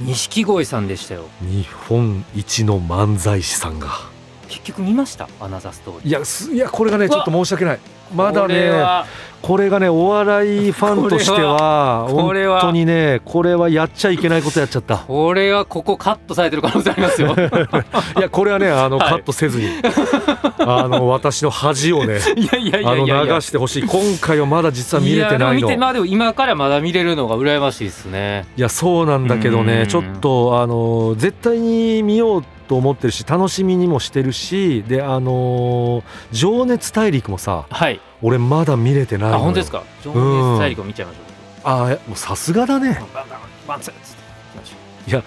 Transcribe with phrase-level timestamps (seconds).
[0.00, 1.24] 錦鯉さんでしたよ。
[1.42, 3.88] 日本一の漫才師さんが。
[4.48, 5.28] 結局見ました？
[5.40, 6.08] アナザーストーリー。
[6.08, 7.78] いやすいやこれがねちょっと申し訳ない
[8.14, 9.06] まだねは。
[9.42, 13.70] これがねお笑いファンとしては本当にねこれは。
[13.70, 14.98] やっちゃいけないことやっちゃった。
[14.98, 17.34] これはここカットされてる可能性ありますよ。
[18.18, 19.68] いやこれはねあの、はいカットせずに。
[20.58, 22.18] あの私の恥をね
[22.84, 23.82] あの流してほしい。
[23.84, 25.44] 今回はまだ実は見れてないの。
[25.44, 28.44] やでも見てまあでも今からまだ見れるのが羨ましいですね。
[28.56, 29.66] いやそうなんだけどうん。
[29.66, 38.00] ねちょっとあの絶対に見ようと思ってるし楽しみにもしてるしであの「情熱大陸」もさはい。
[38.22, 39.82] 俺まだ見れてないあ本当ですか？
[40.04, 41.24] 情熱大陸を見ちゃいましょう。
[41.64, 43.00] あーもうさすがだね。
[43.12, 44.22] バンバンバンツーっつって
[44.54, 44.74] 行き
[45.06, 45.22] ましょっ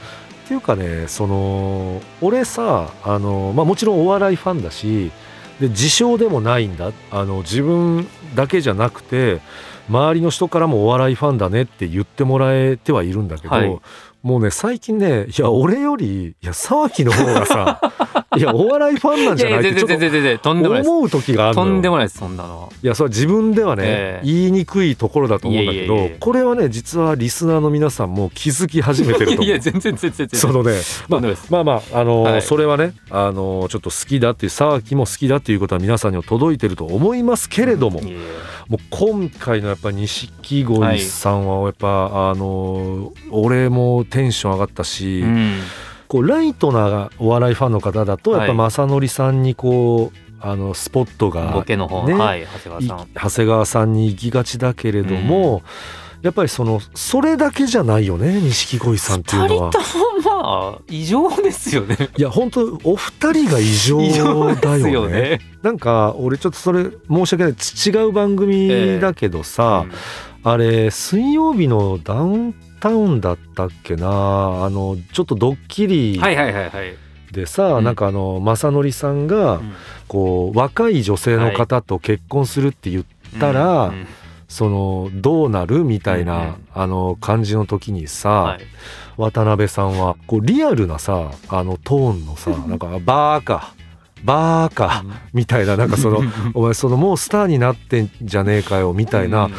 [0.47, 5.11] ていうかねその俺さあの、まあ、もちろんお笑いファンだし
[5.59, 6.93] で自称でもないんだ。
[7.11, 9.41] あの自分だけじゃなくて
[9.89, 13.79] 周りの人からもお笑いファンだねって言ってもらえてはいるんだけど、はい
[14.23, 17.81] もうね最近ねいや俺よりいや沢木の方がさ
[18.37, 22.69] いやお笑いファンなんじゃないってちょっと思う時があるとんでもないですそんなのは。
[22.81, 24.25] いやそれは自分ではね、ええ。
[24.25, 29.45] 言いにくいところだと思うんだけどこれはね実はリスナーの皆さんも気づき始めてると思う。
[29.45, 30.39] いや全然全然全然。
[30.39, 30.73] そのね
[31.09, 31.47] とんでもないです。
[31.51, 32.41] まあまああのーはい。
[32.41, 38.19] それはねあのーちょっと好きだっていう沢木も好きだっていうことは皆さんには届いてると思いますけれども、いやいや
[38.69, 45.59] もう今回のやっぱ錦鯉さんはやっぱ、あのー俺もテンション上がったし、うん。
[46.07, 48.71] こうライトなお笑いファンの方だとやっぱはい。
[48.71, 53.07] 正則さんにこうあのスポットがボケの方、ねはい長谷い川さん。
[53.13, 55.63] 長谷川さんに行きがちだけれども、
[56.23, 59.71] やっぱりそのそれだけじゃないよね錦鯉さんっていうのは。
[60.23, 62.09] まあ異常ですよね。
[62.17, 63.99] いや本当お二人が異常
[64.55, 64.91] だよね。
[64.91, 65.39] よね。
[65.61, 67.53] なんか俺ちょっとそれ申し訳ない。
[67.53, 69.85] 違う番組だけどさ、
[70.43, 74.07] あれ水曜日のダウンタウンだったっけな。
[74.07, 76.95] あのちょっとドッキリはいはいはいはい、
[77.33, 77.83] でさ、うん。
[77.83, 79.73] なんかあの正則さんがうん。
[80.07, 83.03] こう若い女性の方と結婚するって言っ
[83.39, 84.07] たら、うんうん
[84.53, 86.55] そのどうなるみたいな、うんうん。
[86.75, 88.61] あの感じの時にさ、はい。
[89.17, 93.73] 渡辺さんはこうリアルなさあのトーンのさ なんか「バーカ
[94.23, 95.03] バーカ」
[95.33, 96.21] みたいななんかその
[96.55, 99.53] 「お前そのもうスターになってんじゃねえかよ」みたいな、うん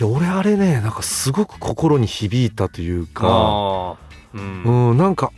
[0.00, 3.96] いや俺あれねなんかすごく心に響いたというか、
[4.32, 5.32] うん、なんか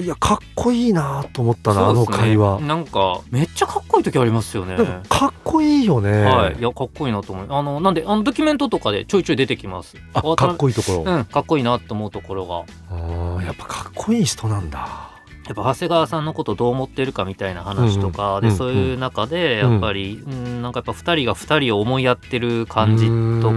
[0.00, 2.60] いやかっこいいなと思ったな、あの会話。
[2.60, 6.22] なんかめっちゃかっこいい時ありますよねかかっこいいよね。
[6.24, 11.12] はいいやかっこいいなと思うあのなんであのドキュメントとかでちょいちょい出てきますあかっこいいところ。
[11.12, 15.09] うんかっこいいなと思うところがあーやっぱかっこいい人なんだ。
[15.50, 23.50] やっぱ長谷川さんのことどう思ってるかみたいな話とか、うんうんでそういう中でやっぱり、うん、なんかやっぱ2人が2人を思いやってる感じと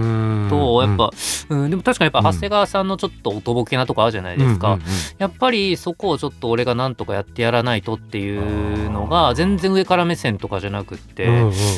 [0.50, 1.10] とやっぱ、
[1.50, 4.78] うん、でも確かにやっぱ長谷川さんのちょっとおとぼけなとこあるじゃないですか、
[5.18, 11.28] やっぱりそこをちょっと俺がなんとかやってやらないとっていうのが全然上から目線とかじゃなくって、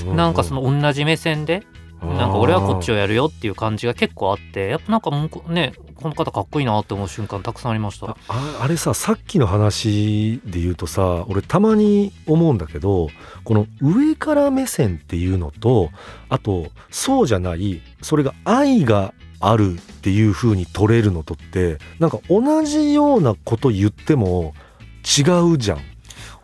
[0.06, 1.64] うなんかその同じ目線で
[2.02, 8.58] なんか俺はこっちをやるよっていう感じが結構あってやっぱなんかもうねこの方かっこいいなって思う瞬間たくさんありましたあ。
[8.60, 13.08] あれささっきの話で言うとさ俺たまに思うんだけど
[13.44, 15.90] この上から目線っていうのと
[16.28, 24.54] あとそうじゃないそれが愛があるっていう風に取れるのとってなんか同じようなこと言っても
[25.04, 25.78] 違うじゃん。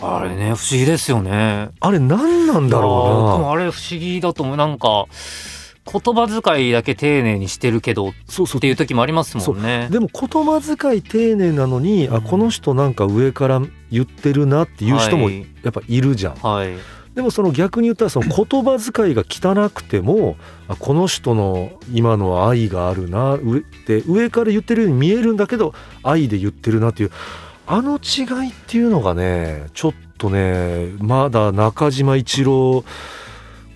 [0.03, 1.71] あれね不思議ですよね。
[1.81, 3.39] あれ何なんだろうな。
[3.39, 5.07] もあれ不思議だと思うなんか
[5.85, 9.89] 言葉遣いだけ丁寧にしてるけどっそうそうていう時もありますもんね。
[9.91, 13.61] でも言葉遣い丁寧なのに、あうんこの人なんか上から
[13.91, 16.35] 言ってるなっていう人もはいやっぱいるじゃん。
[16.37, 16.75] はい
[17.15, 20.37] でもその逆に言ったらその 言葉遣いが汚くても
[20.67, 27.11] あこの人の今のは愛があるな上って上から言ってるように見えるんだけど愛で言ってるなっていう
[27.67, 32.85] あの違いっていうのがねちょっとねまだ中島一郎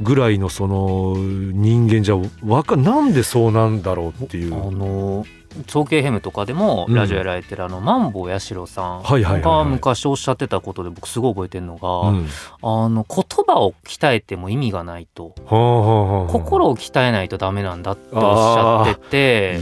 [0.01, 4.55] ぐらいのその人間じゃわかなんでそうなんだろうっていう。
[4.55, 5.25] あの
[5.67, 6.95] 長兄ヘムとかでもうん。
[6.95, 9.03] ラジオやられてるあのマンボウ八代さん。
[9.03, 12.27] が昔おっしゃってたことで僕すごい覚えてるのが、うん。
[12.63, 15.35] あの言葉を鍛えても意味がないと。
[15.49, 19.61] 心を鍛えないとダメなんだっておっしゃってて。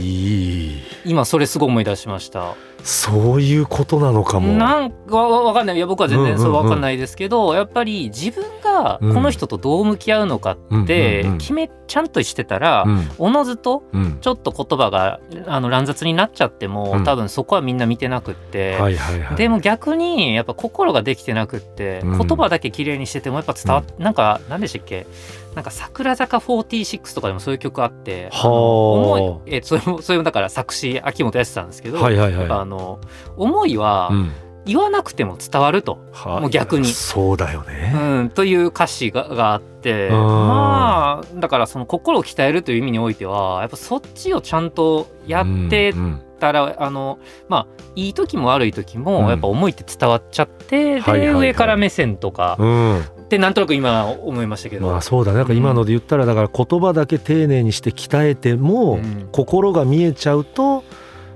[1.05, 2.55] 今それすごい思い出しました。
[2.85, 4.53] そういうことなのかも。
[4.53, 5.75] なんかわわかんない。
[5.75, 6.43] いや僕は全然うんうんうん。
[6.43, 13.09] そうわかんないですけど、やっぱり自分がこの人とどう向き合うのかってうんうんうん決めちゃんとしてたら、うん。
[13.17, 14.17] おのずとうん。
[14.21, 17.03] ちょっと言葉があの乱雑になっちゃっても、うん。
[17.03, 19.35] 多分そこはみんな見てなくって、はいはいはい。
[19.35, 22.17] でも逆にやっぱ心ができてなくって、うん。
[22.19, 25.07] 言葉だけ綺麗にしててもやっぱ伝わっ、なんか何でしたっけ？
[25.55, 28.51] なんか桜坂46とかでもそういう曲あってはあ。
[28.51, 32.99] 思いえそれもそれもだから作詞秋元康さんですけど、はいはいはあの
[33.37, 34.31] 思いは、い、うん。
[34.65, 36.87] 言わなくても伝わると、はもう逆に。
[36.87, 40.17] そうだようね、ん、という歌詞ががあってうん。
[40.17, 46.21] まあだからその心を鍛えるという意味においてはやっぱそっちをちゃんとやってうんうん。
[46.39, 49.27] たら、あのまあいい時も悪い時も、うん。
[49.27, 51.33] やっぱ思いって伝わっちゃって、はいはいはい。
[51.33, 53.03] で上から目線とか、うん
[53.35, 55.37] ってなんとなく今思いましたけど、まあそうだね。
[55.37, 59.29] なんか今ので言ったらだから言葉だけ丁寧にして鍛えても、うん。
[59.31, 60.83] 心が見えちゃうと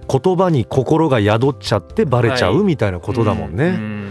[0.09, 3.65] 言葉に心が宿っちゃってバレちゃはうみたいなことだもんね。
[3.65, 4.09] ううん。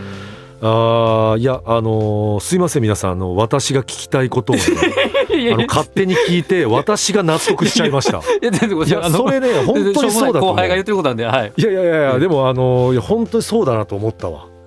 [0.61, 4.63] あーいやあのーすいません皆さんあの私が聞きたいことをね、
[5.53, 8.19] あの勝手に聞いて私が納得しちゃいました。
[8.43, 10.51] いやそれね本当にそうだと思う。
[10.51, 14.58] 後輩が言ってることなんで、はい、いやいやいやでもあのいや本当にそうだなと思ったわ。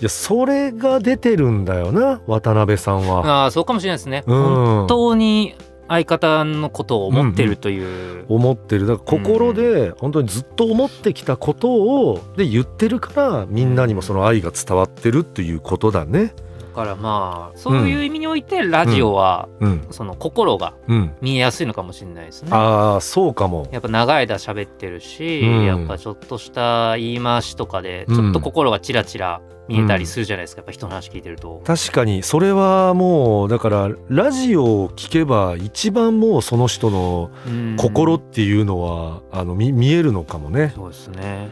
[0.00, 3.26] いやそれが出てるんだよな渡辺さんは。
[3.26, 4.42] ああそうかもしれないですね、うん。
[4.42, 5.54] 本当に
[5.88, 8.86] 相方のことを思ってるという、思ってる。
[8.86, 16.26] だから心で本当にずっと思ってきたことをで言ってるからみんなにもその愛が伝わってるっていうことだね。
[16.26, 16.34] だ
[16.72, 21.14] からまあそういう意味においてラジオは、うんその心がうん。
[21.20, 22.48] 見えやすいのかもしれないですね。
[22.52, 23.68] ああそうかも。
[23.70, 31.62] やっぱ長い間喋ってるし、うんやっぱちょっとした言い回しとかでうんちょっと心がチラチラ見えたりするじゃないですか、やっぱ人の話聞いてると。
[31.64, 40.72] 確かにそれはもうだからラジオを聞けば一番もうその人のうん心っていうのは、あの見見えるのかもね。
[40.74, 41.48] そうですね。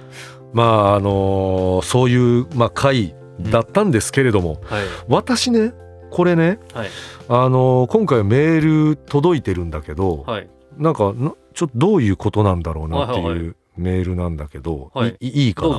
[0.53, 4.85] まああのそういう、まあ、回だったんですけれども、はい。
[5.09, 5.73] 私ね
[6.11, 6.89] これねはい。
[7.29, 10.51] あの今回メール届いてるんだけど、はい。
[10.77, 15.79] なんかなちょっとどういうことなんだろうなってはいうメールなんだけど、はいいいいかな？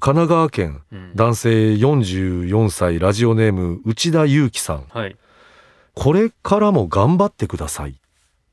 [0.00, 5.16] 神奈川県うん男性44歳ラジオネーム内田裕樹さんはい。
[5.94, 7.94] これからも頑張ってくださいっ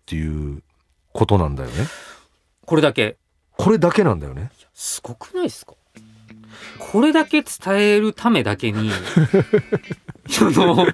[0.05, 0.61] ていう
[1.11, 1.87] ことなんだよね
[2.65, 3.17] これだけ？
[3.57, 5.73] これだけなんだよねすごくないですか？
[6.79, 8.91] これだけ伝えるためだけに
[10.29, 10.85] その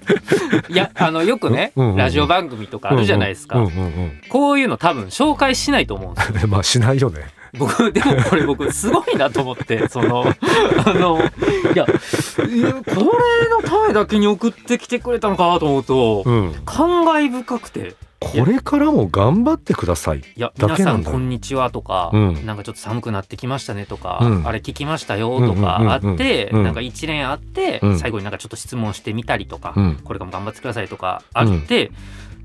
[0.70, 1.98] いやあのよくね、うんうんうん。
[1.98, 6.40] ラジオ番組とかあるじゃないですか、うんうんうんこういうの多分紹介しないと思うんですよ。
[6.44, 7.28] う んまあしないよね。
[7.58, 10.26] 僕でもこれ僕すごいなと思ってその
[10.86, 11.20] あの
[11.74, 11.92] いやこ
[12.44, 16.54] れのためだけに送ってきてくれたのかなと思うとうん。
[16.66, 20.20] 感慨深くてこれからも頑張ってください。
[20.20, 22.46] いやだ皆さんこんにちはとか、うん。
[22.46, 24.48] なんかちょっと寒くなってきましたねとか、うん。
[24.48, 28.00] あれ聞きましたよとかあって、うんなんか一連あって、うん。
[28.00, 29.96] 最後になんかちょっと質問してみたりとか、うん。
[30.04, 31.92] これからも頑張ってくださいとかあって、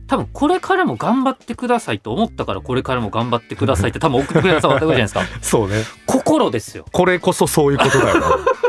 [0.09, 5.23] 多分これからも頑張ってくださいと思ったからこれからも頑張ってくださいって多分送ってくれたわけじゃないですか。
[5.41, 5.85] そうね。
[6.07, 6.85] 心ですよ。
[6.93, 8.27] これこそそういうことだよな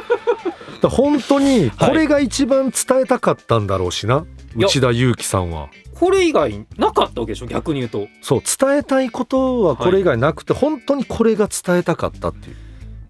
[0.83, 4.25] だ本当にこれが一番伝えたかったんだろうしな、
[4.55, 5.69] いや内田裕樹さんは。
[5.95, 8.07] これ以外なかったわけでしょ逆に言うと。
[8.21, 12.55] そう伝えたいことはこれ以外なくて、本当にこれが伝えたかったっていう。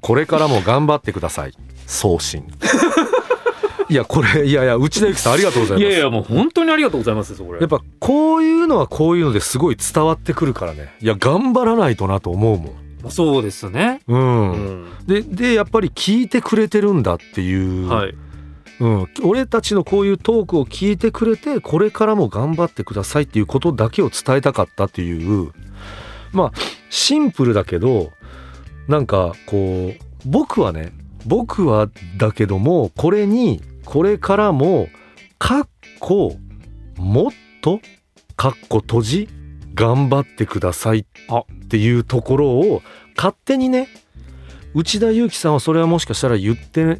[0.02, 1.54] これからも頑張ってください。
[1.88, 2.44] 送信。
[3.90, 5.90] いやこれいやいや内田裕樹さんありがとうございます。
[5.90, 7.60] いやいやもう本当にありがとうございますよこれ。
[7.60, 10.94] やっぱこういうのはこういうのですごい伝わってくるからね。
[11.02, 14.86] いや頑張らないとなと思うもんまあそうですね、うん、うん。
[15.06, 18.16] ででやっぱり聞いてくれてるんだっていう、はい。
[18.80, 25.52] うん、俺たちのこういうトークを聞いてくれてこれからも頑張ってくださいっていうことだけを伝えたかったっていう。
[26.32, 26.52] まあ
[26.90, 28.12] シンプルだけど
[28.88, 30.94] なんかこう僕はね
[31.26, 34.88] 僕はだけどもこれにこれからも
[35.38, 35.70] かっ
[36.00, 36.38] こ
[36.98, 37.32] もっ
[37.62, 37.80] と
[38.36, 39.30] かっこ閉じ
[39.74, 41.06] 頑張ってくださいっ
[41.70, 42.82] ていうところを
[43.16, 43.88] 勝手にね
[44.74, 47.00] 内田裕樹さんはそれはもしかしたら言って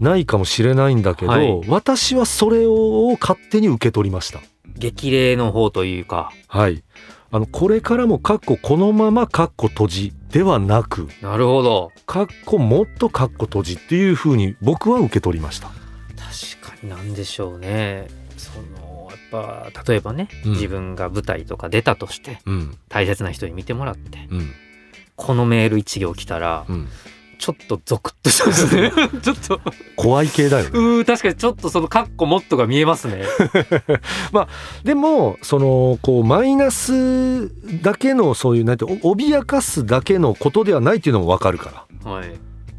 [0.00, 4.40] ないかもしれないんだけど、はい私はそれを勝手に受け取りました。
[4.76, 6.82] 激励の方というかはい。
[7.30, 15.68] あのこれからもかっここのままかっこ閉じではなくなるほどかっこもっとかっこ閉じっていう風に僕は受け取りました。
[15.68, 18.83] 確かになんでしょうねその
[19.34, 24.52] ぱ例えばね、うん自分が舞台とか出たとしてうん大切な人に見てもらってうん
[25.16, 26.88] このメール一行来たらうん。
[27.36, 29.60] ちょっとゾクッとしますね ちょっと
[29.96, 30.70] 怖い系だよね。
[30.72, 33.24] うー確かにちょっとそのカッコモットが見えますね
[34.84, 37.50] でもそのこうマイナス
[37.82, 42.10] だけのそういうなんてお脅かすだけのことではないっていうのもわかるから。
[42.10, 42.32] はい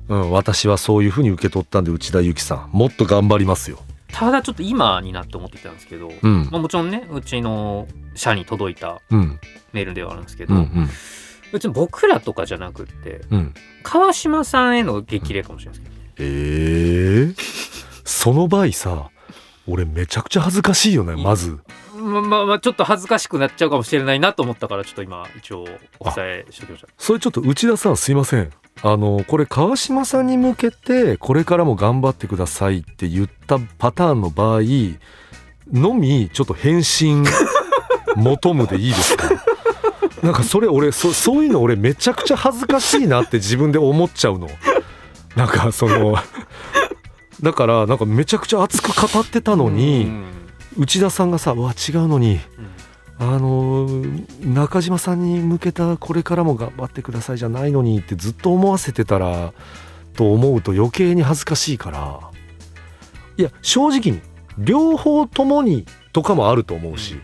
[0.07, 3.79] うん、私はそういうふうに受け取ったんで内田有紀さんもっと頑張りますよ。
[4.11, 6.49] ただちょっと今になって思ってきたんですけど、うん。
[6.51, 9.39] まあ、もちろんねうちの社に届いたうん。
[9.73, 10.89] メールではあるんですけど、うんうん。
[11.51, 13.53] 別に僕らとかじゃなくってうん。
[13.83, 17.35] 川島さんへの激励かもしれないですけどええ
[18.03, 19.09] その場合さ
[19.67, 21.59] 俺めちゃくちゃ恥ずかしいよねまず。
[21.95, 25.65] ままあまあちょっと恥ずかしくなっちゃうかもしれないなと思ったからちょっと今一応
[25.99, 26.87] お伝えしておきました。
[26.97, 28.51] それちょっと内田さんすいません
[28.87, 34.61] あのこれ川島さんに向けてこれからも頑張ってくださいって言ったパターンの場合
[35.73, 37.23] のみちょっと返信
[38.15, 39.27] 求むでいいですか？
[40.21, 44.49] なんかそれ俺そそういうの俺めちゃくちゃ恥ずかしいなって自分で思っちゃうの。
[45.35, 46.15] なんかその
[47.41, 50.23] だからなんかめちゃくちゃ熱く語ってたのに、うん。
[50.77, 52.67] 内田さんがさ「うわ違うのにうん
[53.17, 53.87] あの
[54.41, 59.53] 中島さんに向けたこれからも頑張ってくださいじゃないのにってずっと思わせてたら
[60.15, 62.19] と思うと余計に恥ずかしいから。
[63.37, 64.21] いや正直に
[64.57, 67.17] 両方ともにとかもあると思うし、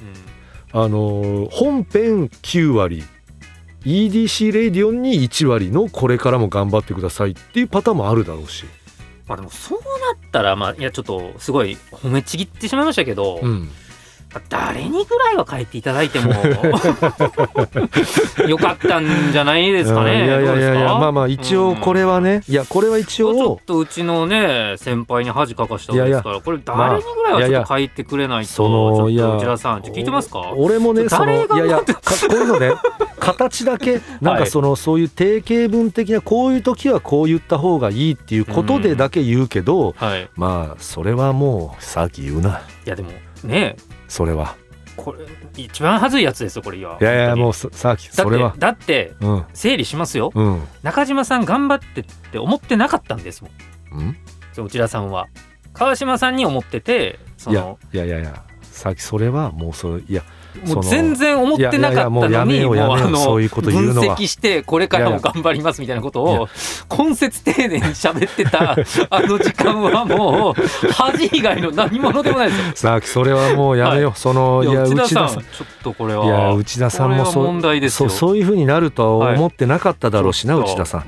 [0.73, 3.03] あの本編9割
[3.85, 8.65] EDC レディオンに1割のこれからも頑張ってくださいっていうパターンもあるだろうし、
[9.27, 9.85] まあでもそうな
[10.27, 13.69] ったらまあいやちょっとすごい褒めちぎってしまいましたけど、うん、
[14.49, 16.33] 誰にぐらいは書いていただいても。
[18.47, 20.25] よかったんじゃないですかね。
[20.25, 29.05] いやいやいやまあまあ一応これはね、いやこれは一ちょ応っとうちのね先輩に恥かかしたわけですからこれ誰にぐらいはちょっと書いてくれないと、ちょっと
[29.37, 30.53] 内田さん聞いてますか？
[30.55, 32.73] 俺もねその誰がいやいやかこういうのね
[33.19, 40.27] 形だけなんかその、そういう定型文的なこういう時はこう言った方がいいっていうことでだけ言うけど、はい。
[40.35, 42.61] まあそれはもうさっき言うな。
[42.85, 43.09] いやでも
[43.43, 43.75] ね
[44.07, 44.55] それは。
[44.97, 48.53] これ一番恥ずいやつですよこれいやいやいやもうささっきそれは。
[48.57, 49.45] だってうん。
[49.53, 50.31] 整理しますよ。
[50.35, 50.61] うん。
[50.83, 53.49] 中島さん頑張ってって思ってなかったんですも
[53.97, 53.99] ん。
[53.99, 54.17] うん？
[54.53, 55.27] そう内田さんは。
[55.73, 60.21] 川島さんに思っててそいやのいやいやいやさっきそれはもうそれいや
[60.65, 66.49] もう全然思ってなかったのに分析してこれからも頑張りますみたいなことを
[66.89, 68.75] 根節丁寧に喋ってた
[69.09, 72.91] あの時間はもう恥以外の何者でもないですよ。
[72.91, 78.09] さっきそれはもうやめよう、そのいや内田さんちょっとこれはいや内田さんもそう問題ですよ。
[78.09, 81.05] そうそういうふうになるとは思ってなかっただろうしな、内田さん。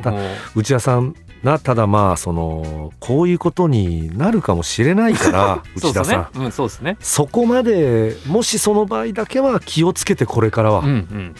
[0.55, 6.45] 内田さんなただまあそのこういうことになるかもしれないから 内田さんそ,、そうですね。
[6.45, 6.97] うんそうですね。
[7.31, 10.83] こまでもしその場合だけは気をつけてこれからは。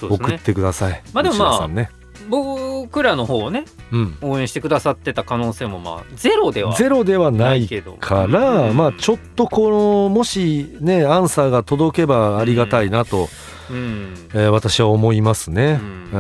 [0.02, 1.90] 送ってください、まあでもまあ内田さんね、
[2.30, 9.70] 僕らの方をねうん、応援してくださってた可能性もまあゼロではゼロではなないいけどから、うんまあちょっとこ
[10.08, 13.28] のもしねアンサーが届けばありがたいなと、うん
[13.70, 16.10] えー私は思いますね、うん。
[16.12, 16.16] え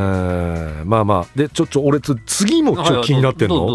[0.83, 1.27] ーまあまあ。
[1.35, 3.67] でちょちょ俺つ次もちょっと気になってんの、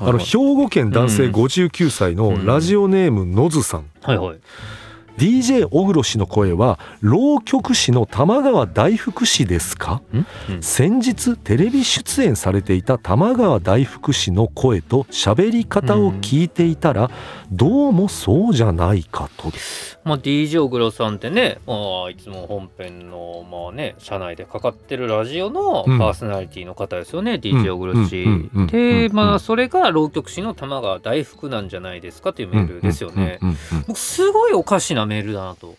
[0.00, 1.32] あの兵庫県男性うん。
[1.32, 4.38] 59歳のラジオネームのずさん、はいはい。
[5.18, 10.00] DJ 小黒氏の声は浪曲師の玉川大福氏ですか？
[10.12, 10.62] うんうん。
[10.62, 17.10] 先日テレビ出演されていた玉川大福氏の声と喋り方を聞いていたら
[17.50, 19.50] どうもそうじゃないかと。
[20.04, 21.74] まあ、DJ 小黒さんってね、ま
[22.06, 25.98] あ、いつも本編の、まあね、社内でかかってるラジオのうん。
[25.98, 28.22] パーソナリティの方ですよね、DJ 小黒氏。
[28.22, 28.32] うん。
[28.32, 28.50] うん。
[28.54, 28.60] うん。
[28.62, 28.66] うん。
[28.68, 29.16] で、うん。
[29.16, 33.40] まあ、それが浪曲師の玉川大福なんじゃないですかというメールですよね。
[33.94, 35.74] すごいおかしなメールだなと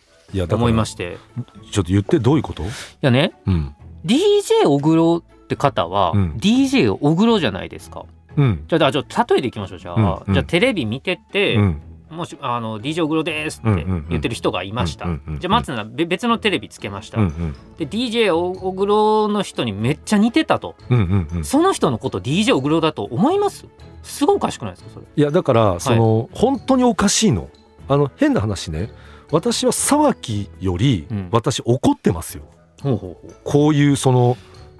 [0.55, 1.17] 思いまして。
[1.63, 2.63] いちょっと言ってどういうこと、
[2.99, 6.33] やね、うん、DJ 小黒って方は、うん。
[6.37, 8.05] DJ 小黒じゃないですか。
[8.37, 8.65] うん。
[8.67, 9.95] じゃあ、じゃあ例えていきましょう、じゃあ。
[9.95, 10.33] うんうん。
[10.33, 11.81] じゃあ、テレビ見てて、うん。
[12.09, 15.05] もし、あの、DJ 小黒ですって言ってる人がいました。
[15.05, 17.19] うんうんうんじゃあ、まずなべ別のテレビつけました。
[17.19, 17.55] うんうん。
[17.77, 20.75] で DJ お小黒の人にめっちゃ似てたと。
[20.89, 21.45] うんうんうん。
[21.45, 23.65] その人のこと DJ 小黒だと思います？
[24.03, 25.05] すごいおかしくないですかそれ？
[25.15, 27.49] いやだからその、本当におかしいの。
[27.87, 28.91] あの変な話ね
[29.31, 31.29] 私は沢木よりうん。
[31.31, 32.43] 私怒ってますよ、
[32.81, 33.35] ほうほうほう。
[33.43, 34.37] こういうその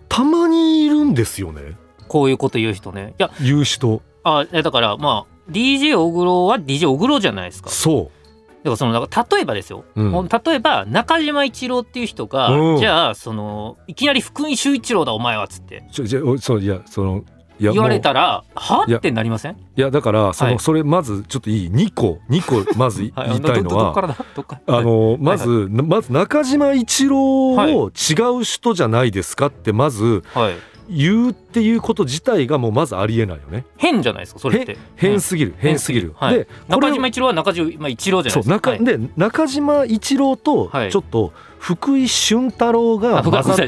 [0.08, 1.77] たまにいるんですよね。
[2.08, 3.13] こういうこと言う人ね。
[3.20, 4.01] いや言う人。
[4.24, 7.70] あだからまあ DJ 小黒は DJ 小黒じゃないですか。
[7.70, 8.12] そ
[8.60, 12.77] だからそのだから例えばですよ、う、うん例えば中島一郎っていう人が、うん。
[12.77, 15.88] じゃあそのいきなり福井秀一郎だお前はっつって。
[15.91, 17.24] じゃおそういやその
[17.60, 18.86] 言われもたらは？
[18.89, 19.51] ってなりません？
[19.54, 20.60] ういやだからその、はい。
[20.60, 22.20] それまずちょっといい？2個。
[22.30, 23.12] 2個まず言い
[23.42, 24.16] たいのは。
[24.68, 30.56] あのまず、なまず中島一郎を違う人じゃないですかってまずはい。
[30.92, 33.65] 言っっていうこと自体がもうまずありえないよね。
[33.75, 34.77] 変じゃないですかそれって。
[34.96, 36.36] 変すぎる変すぎる、はい。
[36.36, 38.79] で中島一郎は中島一郎じゃないですかはい。
[38.79, 40.91] 中で中島一郎とはい。
[40.91, 43.68] ちょっと福井俊太郎が混ざって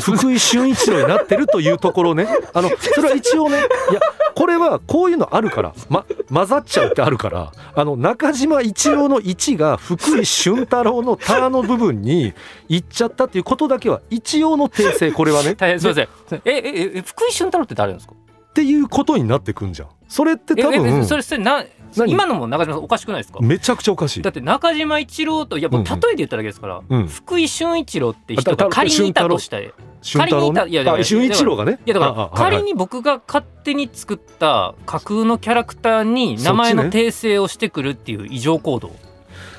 [0.00, 2.26] 福井俊一郎になってるというところね。
[2.52, 3.58] あのそれは一応ね
[3.90, 4.00] いや
[4.34, 12.34] これはこういうのあるから、ま、混ざっちゃうってあるからあの中島一郎の1が福井俊太郎の「タ」の部分に
[12.68, 15.54] 行っちゃったっていうことだけは一応の訂正これはね。
[15.58, 16.40] 大変すみません。
[16.44, 18.14] ええええ福井俊太郎って誰なんですか？
[18.14, 19.88] っていうことになってくんじゃん。
[20.08, 21.64] それって多ええ分それそれな
[21.96, 22.12] 何？
[22.12, 23.40] 今のも中島さんおかしくないですか？
[23.40, 24.22] めちゃくちゃおかしい。
[24.22, 27.08] だって中島一郎といやもう例えで言っただけですから、うん。
[27.08, 29.68] 福井俊一郎って人が仮にいたとしたら
[30.02, 31.80] 仮にいたいや俊一郎がね？
[31.84, 38.92] やだから仮に僕が勝手に作った架空のキャラクターに名前の訂正をしてくるっていう異常行動。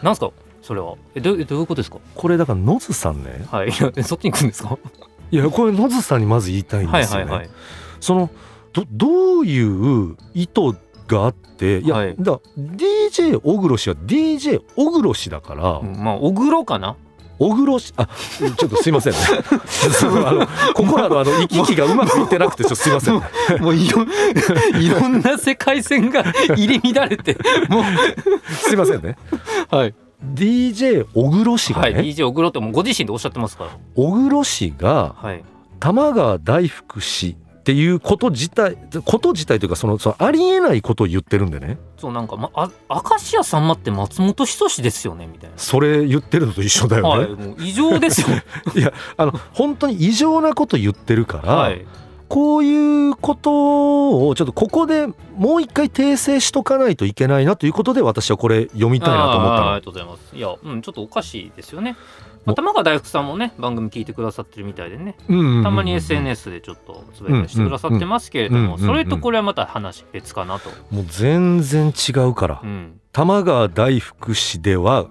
[0.02, 0.32] なんすか？
[0.62, 0.96] それは。
[1.16, 1.98] えどどういうことですか？
[2.16, 3.46] これだから野津さんね。
[3.50, 3.72] はい。
[3.72, 4.78] そっちに行くんですか？
[5.32, 7.50] いやこれ野津さんにまず言いたいんですよね、はいはいはい。
[8.00, 8.30] その
[8.74, 12.16] どどういう意図があっていや、はい。
[12.20, 16.96] だ DJ 小黒氏は DJ 小黒氏だから、うんまあ小黒かな？
[17.40, 18.10] 小黒氏あ
[18.58, 19.20] ちょっとすいませんね。
[20.26, 23.14] あのここらのあの行き来がうまくいってなくてちょっとすいません
[23.62, 24.06] もういろ
[24.78, 27.38] いろんな世界線が入り乱れて
[27.70, 27.84] もう。
[28.54, 29.16] すいませんね。
[29.72, 33.72] はい DJ 小黒氏がはいね、DJ 小黒ってもうご自身でおっしゃってますから。
[33.96, 35.44] 小黒氏がはい。
[35.80, 41.78] 玉川大福氏っていうこと自体こと自体というかそのそのありえないことを言ってるんでね。
[41.98, 45.58] そうなんか、ま、あ明石家さんまって松本人志ですよねみたいな。
[45.58, 48.28] それ言ってるのと一緒だよね、はい、もう異常ですよ。
[48.76, 51.86] いやあの本当に異常なこと言ってるから、はい、
[52.30, 60.36] こういうことをちょっとここでもう一回訂正しとかないといけないなということで私はこれ読みたいなと思ったのありがとうございます。
[60.36, 61.98] いや、うん、ちょっとおかしいですよね。
[62.46, 70.70] まあ、玉川大福さんもね、番組聞いてくださってるみたいでね、たまに SNS でちょっとつぶやきしてくださってますけれども、それとこれはまた話別かなと。
[70.92, 75.08] もう全然違うからうん、玉川大福氏では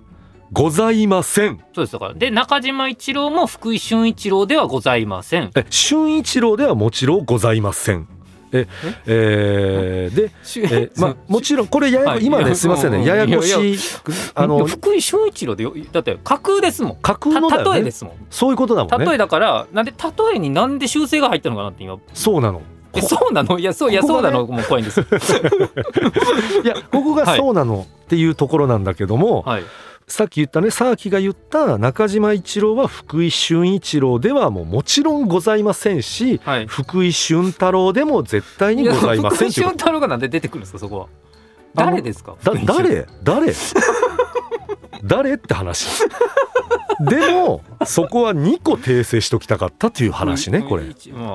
[0.53, 1.59] ございません。
[1.75, 1.93] そうです。
[1.93, 2.15] だから。
[2.15, 5.51] で、中島一郎も福井俊一郎ではございません。
[5.55, 8.09] え俊一郎ではもちろんございません。
[8.51, 8.67] え
[9.07, 10.09] え？
[10.11, 12.25] ーでしえ まあもちろんこれややこはい。
[12.25, 14.01] 今ねすいませんうんねややこいやいしい
[14.35, 16.97] あの福井俊一郎でよだって架空ですもん。
[17.03, 17.59] 架空のね。
[17.63, 18.15] た例えですもん。
[18.31, 19.07] そういうことだもんね。
[19.07, 22.63] 例えだからなんで例えになんで修正が入ったのかなって今そうなの。
[22.95, 23.59] えそうなの？
[23.59, 24.47] いやそういやそうなの？
[24.47, 25.07] もう怖いんですよ。
[26.65, 29.63] いやここがそうなのっていうところなんだけども、はい
[30.09, 36.67] さっき言ったねさあきが言った中島一郎は福井俊一郎ではもうもちろんございませんしはい。
[36.67, 41.07] 福井俊太郎でも絶対にございません俊太郎がなんで出てくるんですかそこは。
[41.75, 43.07] 誰ですか誰？
[43.23, 43.53] 誰？
[45.05, 46.03] 誰って話。
[47.01, 50.85] でもそこは2個訂正しときたかったっていう話ねこれ。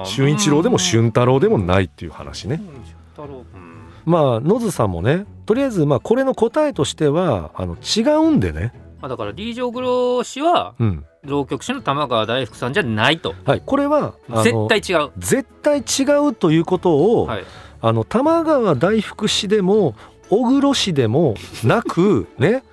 [0.05, 2.57] 俊一郎でも俊太郎でもないっていう話ね。
[2.57, 3.45] 俊太郎。
[3.55, 3.72] うん
[4.05, 8.73] まあ野津さんもねとりあえずまあこれの答えとしてはあの違うんでね。
[9.01, 11.05] まあだから DJ 小黒氏はうん。
[11.25, 13.33] 浪曲師の玉川大福さんじゃないと。
[13.45, 13.61] はい。
[13.65, 15.11] これは絶対違う。
[15.17, 17.45] 絶対違うということを、はい。
[17.81, 19.95] あの玉川大福氏でも
[20.29, 22.63] 小黒氏でもなくね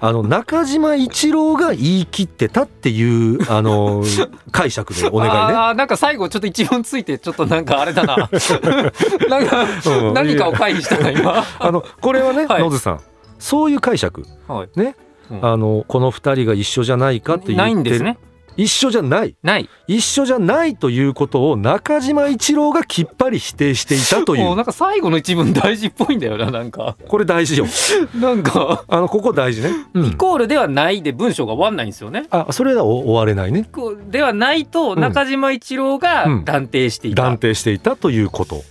[0.00, 3.02] あの中島一郎が言い切ってたってい
[3.36, 4.02] うあの
[4.52, 5.36] 解釈でお願いね。
[5.36, 8.16] あーなんか最後ちょっと一文ついてちょっとなんかあれだな。
[9.28, 10.14] なんかうん。
[10.14, 11.44] 何かを回避したな今。
[11.58, 12.62] あのこれはね、はい。
[12.62, 13.00] 野津さん
[13.38, 14.24] そういう解釈。
[14.46, 14.78] はい。
[14.78, 14.96] ね、
[15.30, 15.44] うん。
[15.44, 17.62] あのこの二人が一緒じゃないかって言って。
[17.62, 18.18] ないんですね
[18.58, 19.36] 一緒じゃない。
[19.42, 19.70] ない。
[19.86, 24.44] 一緒じゃないということを中島一郎がきっぱり否定していたという。
[24.44, 26.96] もうなんか最後の一文大事っぽいんだよななんか。
[27.06, 27.66] これ大事よ。
[28.20, 28.84] なんか。
[28.88, 30.06] あのここ大事ね、うん。
[30.06, 32.24] イコールではないで文章が終わんないんですよね。
[32.30, 33.68] あそれでは終われないね。
[34.10, 36.44] ではないと中島一郎がうん。
[36.44, 37.22] 断定していた。
[37.22, 38.64] 断定していたということ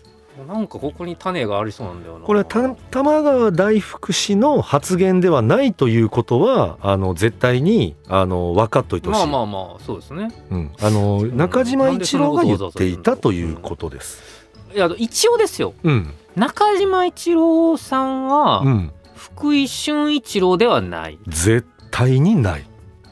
[0.48, 2.26] なんかここに種がありそうなんだよな。
[2.26, 10.32] これはた玉川大福氏の発言ではないということはあの絶対にあの分かっといてほしい、まあまあまあそうですね。
[10.50, 14.48] うん、あの中島一郎が言っていたということです。
[14.74, 21.20] いや一応ですようん中島一郎さんはうん、福井俊一郎ではない。
[21.28, 22.66] 絶対にない。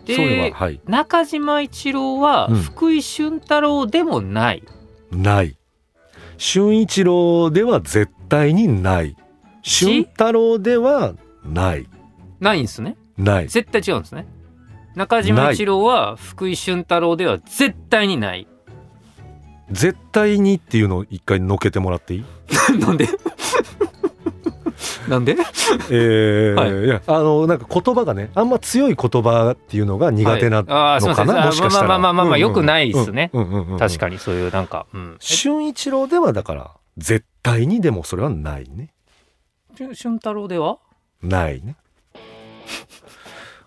[0.06, 4.64] それでははい中島一郎はうん福井俊太郎でもない。
[5.12, 5.58] ない。
[6.38, 9.16] 俊一郎では絶対にない。
[9.62, 11.88] 俊太郎ではない。
[12.40, 12.98] ないんですね。
[13.18, 13.48] ない。
[13.48, 14.28] 絶対違うんですね。
[14.96, 18.48] 中島一郎は福井俊太郎では絶対にない。
[19.72, 22.24] 絶対にっていうのを一回のけてもらっていい？
[22.80, 23.08] なんで？
[25.08, 25.36] なんで？
[25.90, 26.86] えー はい。
[26.86, 31.88] いやあのなんか言葉がねあんま強い言葉っていうのが苦手なのあーすいもしかしたら。
[31.88, 33.32] まあまあまあまあうんうん良くないっすね。
[33.80, 38.90] 確かにそういうなんか、うん、俊一郎ではだから絶対にでもそれはないね。
[39.80, 40.78] え俊太郎では？
[41.22, 41.76] ないね。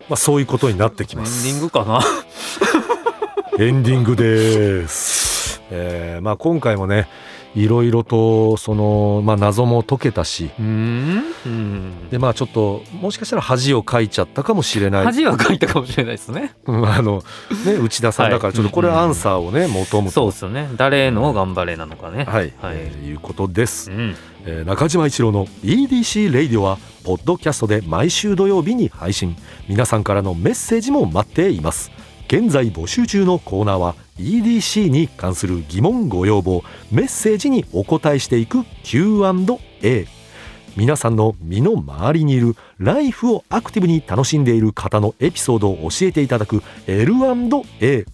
[0.09, 2.01] まあそういうことになってきエンデますィングかな？
[3.63, 7.07] エンディングです、えーまあ今回もね
[7.55, 10.51] いろいろとその、まあ、謎も解けたし。
[12.11, 15.05] でまあちょっともしかしたら恥をかいちゃったかもしれない。
[15.05, 16.55] 恥はかいたかもしれないですね。
[16.65, 17.23] うんあの
[17.65, 20.13] ね内田さんだからちょっとこれはいアンサーをね求むと。
[20.13, 20.69] そうですよね。
[20.75, 22.25] 誰の頑張れなのかね。
[22.25, 22.75] はい、はい。
[22.75, 23.91] えーいうことです。
[23.91, 24.15] う、ん。
[24.45, 29.35] えー中島一郎の EDC レイディオはポッドキャストで毎週土曜日に配信。
[29.67, 31.91] 皆さんからのメッセージも待っています。
[32.27, 40.07] 現在募集中のコーナーは EDC に関する疑問ご要望メッセージにお答えしていく Q&A
[40.77, 48.05] 皆さんの身の回りにいるライフをアクティブに楽しんでいる方のエピソードを教えていただく L&A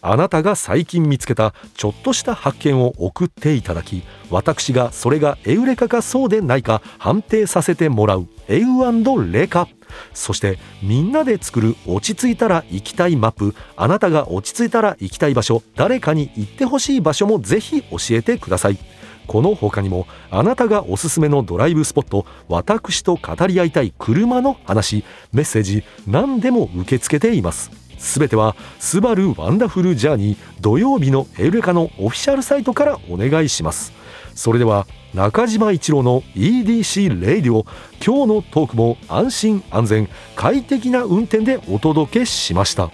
[0.00, 9.68] あなたが最近見つけたちょっとした発見を送っていただき私がそれがエウレカかそうでないか判定させてもらうエウレカ
[10.14, 18.78] そしてみんなで作る落ち着いたら行きたいマップあなたが落ち着いたら行きたい場所誰かに行ってほしい場所もぜひ教えてください。
[19.26, 27.70] この他にもあなたがおすすめのドライブスポット私と語り合いたい車の話メッセージ何でも受け付けています。
[27.98, 33.92] すべては「スバルワンダフルジャーニー」土曜日のエウレカのオフィシャルサイトからお願いします。
[34.34, 37.64] それでは中島一郎の EDC レイディオ
[38.04, 42.90] 今日のトークも安心安全快適な運転でお届けしました。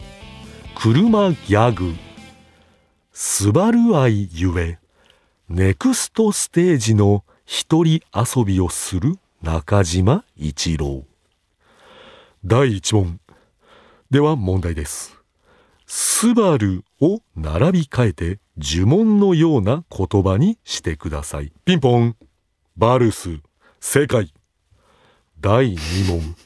[0.76, 1.92] 車ギャグ。
[3.12, 4.78] スバル愛ゆえ
[5.48, 11.04] ネクストステージの一人遊びをする中島一郎。
[12.44, 13.20] 第一問。
[14.10, 15.18] では問題です。
[15.86, 21.52] スバルを並び替えて呪文のような言葉にしてください。
[21.64, 22.16] ピンポン。
[22.76, 23.40] バルス。
[23.80, 24.32] 正解
[25.40, 26.36] 第2問。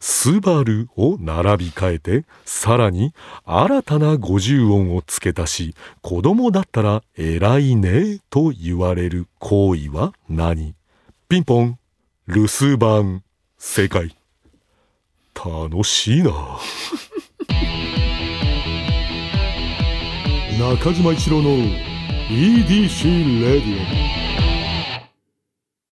[0.00, 3.12] スバルを並び替えてさらに
[3.44, 10.74] 新たな50音を付け足し子供だったら偉いねと言われる行為は何？
[11.28, 11.78] ピンポン。
[12.28, 13.24] 留守番。
[13.58, 14.16] 正解
[15.34, 16.32] 楽しいな。
[20.58, 21.50] 中島一郎の
[22.28, 24.27] EDC レディオ。